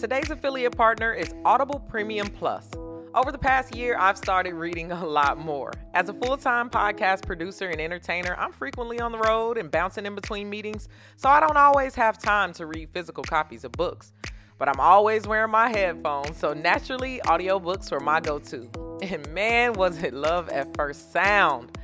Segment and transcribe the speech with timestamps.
[0.00, 2.70] Today's affiliate partner is Audible Premium Plus.
[3.14, 5.74] Over the past year, I've started reading a lot more.
[5.92, 10.06] As a full time podcast producer and entertainer, I'm frequently on the road and bouncing
[10.06, 14.14] in between meetings, so I don't always have time to read physical copies of books.
[14.56, 18.70] But I'm always wearing my headphones, so naturally, audiobooks were my go to.
[19.02, 21.76] And man, was it love at first sound.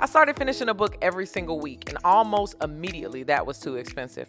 [0.00, 4.28] I started finishing a book every single week, and almost immediately that was too expensive.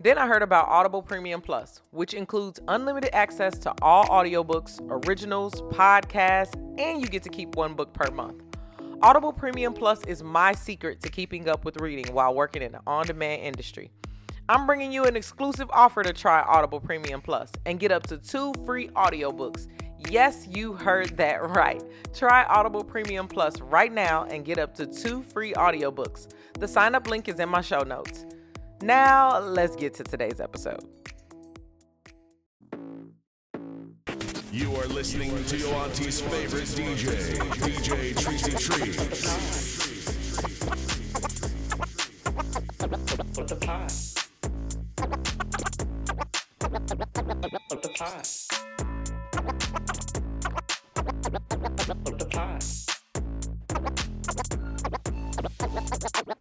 [0.00, 5.62] Then I heard about Audible Premium Plus, which includes unlimited access to all audiobooks, originals,
[5.72, 8.42] podcasts, and you get to keep one book per month.
[9.02, 12.80] Audible Premium Plus is my secret to keeping up with reading while working in the
[12.86, 13.90] on demand industry.
[14.48, 18.18] I'm bringing you an exclusive offer to try Audible Premium Plus and get up to
[18.18, 19.68] two free audiobooks.
[20.10, 21.82] Yes, you heard that right.
[22.12, 26.28] Try Audible Premium Plus right now and get up to two free audiobooks.
[26.58, 28.26] The sign up link is in my show notes.
[28.84, 30.84] Now, let's get to today's episode.
[34.52, 39.24] You are listening to your auntie's favorite DJ, DJ Tricey Trice.
[43.34, 43.90] What the pod?
[46.70, 48.26] What the pod?
[52.02, 52.62] What the pod?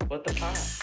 [0.10, 0.83] What the pod?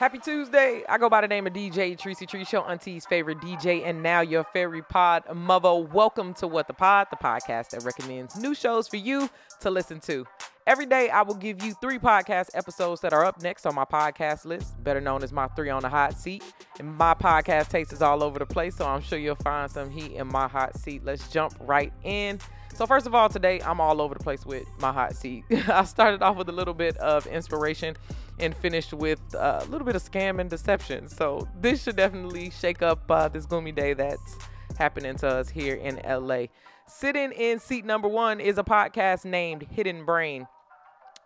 [0.00, 0.82] Happy Tuesday.
[0.88, 4.22] I go by the name of DJ Tricey Trice Show, Auntie's favorite DJ, and now
[4.22, 5.74] your fairy pod mother.
[5.74, 9.28] Welcome to What the Pod, the podcast that recommends new shows for you
[9.60, 10.24] to listen to.
[10.66, 13.84] Every day, I will give you three podcast episodes that are up next on my
[13.84, 16.42] podcast list, better known as my three on the hot seat.
[16.78, 19.90] And my podcast taste is all over the place, so I'm sure you'll find some
[19.90, 21.04] heat in my hot seat.
[21.04, 22.38] Let's jump right in.
[22.80, 25.44] So, first of all, today I'm all over the place with my hot seat.
[25.68, 27.94] I started off with a little bit of inspiration
[28.38, 31.06] and finished with uh, a little bit of scam and deception.
[31.06, 34.38] So, this should definitely shake up uh, this gloomy day that's
[34.78, 36.46] happening to us here in LA.
[36.88, 40.46] Sitting in seat number one is a podcast named Hidden Brain.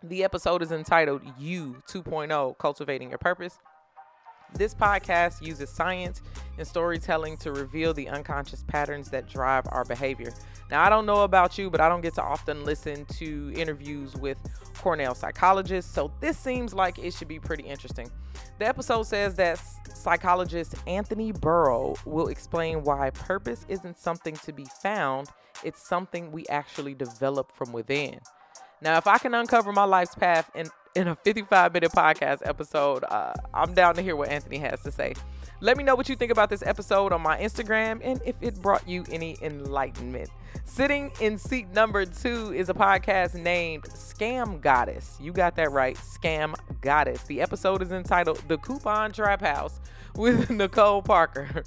[0.03, 3.59] The episode is entitled You 2.0 Cultivating Your Purpose.
[4.53, 6.21] This podcast uses science
[6.57, 10.33] and storytelling to reveal the unconscious patterns that drive our behavior.
[10.71, 14.15] Now, I don't know about you, but I don't get to often listen to interviews
[14.15, 14.37] with
[14.77, 18.09] Cornell psychologists, so this seems like it should be pretty interesting.
[18.59, 19.61] The episode says that
[19.93, 25.29] psychologist Anthony Burrow will explain why purpose isn't something to be found,
[25.63, 28.19] it's something we actually develop from within.
[28.81, 33.03] Now, if I can uncover my life's path in, in a 55 minute podcast episode,
[33.09, 35.13] uh, I'm down to hear what Anthony has to say.
[35.61, 38.61] Let me know what you think about this episode on my Instagram and if it
[38.61, 40.29] brought you any enlightenment.
[40.63, 45.17] Sitting in seat number two is a podcast named Scam Goddess.
[45.21, 47.23] You got that right, Scam Goddess.
[47.23, 49.79] The episode is entitled The Coupon Trap House
[50.15, 51.63] with Nicole Parker.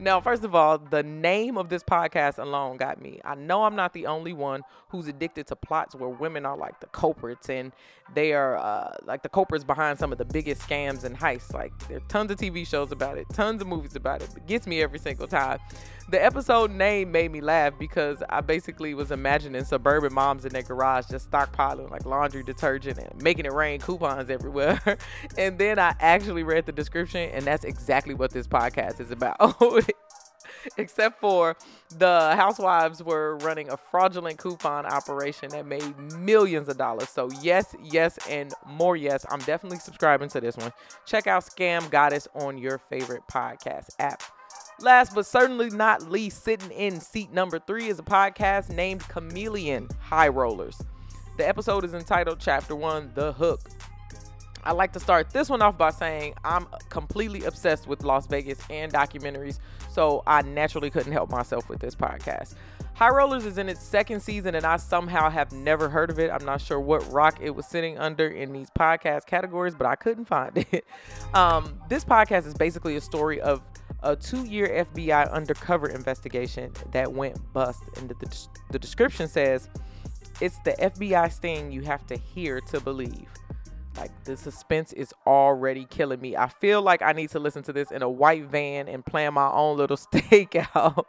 [0.00, 3.20] Now, first of all, the name of this podcast alone got me.
[3.22, 6.80] I know I'm not the only one who's addicted to plots where women are like
[6.80, 7.70] the culprits and
[8.14, 11.52] they are uh, like the culprits behind some of the biggest scams and heists.
[11.52, 14.30] Like, there are tons of TV shows about it, tons of movies about it.
[14.34, 15.58] It gets me every single time.
[16.08, 20.62] The episode name made me laugh because I basically was imagining suburban moms in their
[20.62, 24.80] garage just stockpiling like laundry detergent and making it rain coupons everywhere.
[25.38, 29.38] and then I actually read the description, and that's exactly what this podcast is about.
[30.76, 31.56] except for
[31.98, 37.08] the housewives were running a fraudulent coupon operation that made millions of dollars.
[37.08, 39.24] So, yes, yes, and more yes.
[39.30, 40.72] I'm definitely subscribing to this one.
[41.06, 44.22] Check out Scam Goddess on your favorite podcast app.
[44.80, 49.88] Last but certainly not least, sitting in seat number three is a podcast named Chameleon
[50.00, 50.80] High Rollers.
[51.36, 53.60] The episode is entitled Chapter One The Hook.
[54.64, 58.58] I like to start this one off by saying I'm completely obsessed with Las Vegas
[58.68, 59.58] and documentaries,
[59.90, 62.54] so I naturally couldn't help myself with this podcast.
[62.94, 66.30] High Rollers is in its second season, and I somehow have never heard of it.
[66.30, 69.94] I'm not sure what rock it was sitting under in these podcast categories, but I
[69.94, 70.84] couldn't find it.
[71.32, 73.62] Um, this podcast is basically a story of
[74.02, 77.82] a two year FBI undercover investigation that went bust.
[77.96, 79.70] And the, the description says
[80.40, 83.28] it's the FBI sting you have to hear to believe.
[84.00, 86.34] Like the suspense is already killing me.
[86.34, 89.34] I feel like I need to listen to this in a white van and plan
[89.34, 91.04] my own little stakeout.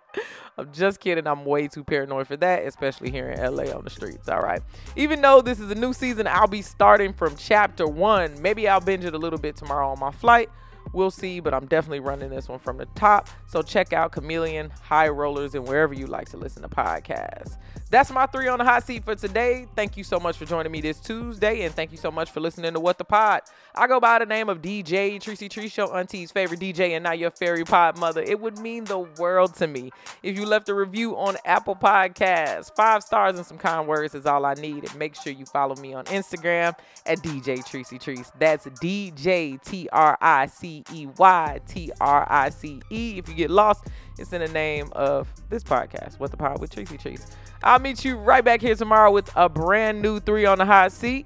[0.58, 1.26] I'm just kidding.
[1.26, 4.28] I'm way too paranoid for that, especially here in LA on the streets.
[4.28, 4.62] All right.
[4.98, 8.42] Even though this is a new season, I'll be starting from chapter one.
[8.42, 10.50] Maybe I'll binge it a little bit tomorrow on my flight.
[10.94, 13.30] We'll see, but I'm definitely running this one from the top.
[13.48, 17.58] So check out Chameleon, High Rollers, and wherever you like to listen to podcasts.
[17.90, 19.68] That's my three on the hot seat for today.
[19.76, 22.40] Thank you so much for joining me this Tuesday, and thank you so much for
[22.40, 23.42] listening to What the Pod.
[23.76, 27.14] I go by the name of DJ Tricey Trice Show, Auntie's favorite DJ, and now
[27.14, 28.22] your fairy pod mother.
[28.22, 29.92] It would mean the world to me
[30.24, 32.74] if you left a review on Apple Podcasts.
[32.76, 34.84] Five stars and some kind words is all I need.
[34.84, 38.32] And make sure you follow me on Instagram at DJ Tricey Trice.
[38.40, 43.18] That's DJ T R I C E Y T R I C E.
[43.18, 43.88] If you get lost,
[44.18, 47.28] it's in the name of this podcast, What the Pod with Tricey Trice.
[47.64, 50.92] I'll meet you right back here tomorrow with a brand new three on the hot
[50.92, 51.26] seat.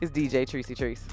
[0.00, 1.04] It's DJ Tricey Trice.